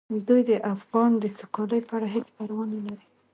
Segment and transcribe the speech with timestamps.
[0.27, 3.05] دوی د افغان د سوکالۍ په اړه هیڅ پروا نه لري.